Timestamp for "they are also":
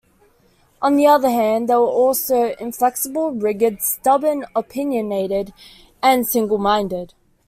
1.69-2.55